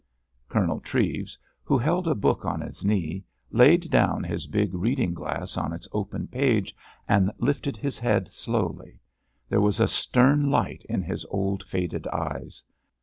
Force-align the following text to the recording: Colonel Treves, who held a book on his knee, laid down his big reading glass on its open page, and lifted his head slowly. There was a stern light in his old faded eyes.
Colonel 0.49 0.79
Treves, 0.79 1.37
who 1.63 1.77
held 1.77 2.07
a 2.07 2.15
book 2.15 2.43
on 2.43 2.61
his 2.61 2.83
knee, 2.83 3.23
laid 3.51 3.91
down 3.91 4.23
his 4.23 4.47
big 4.47 4.73
reading 4.73 5.13
glass 5.13 5.57
on 5.57 5.73
its 5.73 5.87
open 5.91 6.25
page, 6.25 6.75
and 7.07 7.31
lifted 7.37 7.77
his 7.77 7.99
head 7.99 8.27
slowly. 8.27 8.99
There 9.47 9.61
was 9.61 9.79
a 9.79 9.87
stern 9.87 10.49
light 10.49 10.83
in 10.89 11.03
his 11.03 11.23
old 11.29 11.61
faded 11.61 12.07
eyes. 12.07 12.63